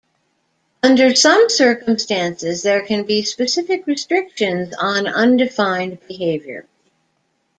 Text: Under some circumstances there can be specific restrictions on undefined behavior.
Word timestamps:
Under 0.81 1.13
some 1.13 1.47
circumstances 1.47 2.63
there 2.63 2.83
can 2.83 3.03
be 3.05 3.21
specific 3.21 3.85
restrictions 3.85 4.73
on 4.79 5.05
undefined 5.05 5.99
behavior. 6.07 6.65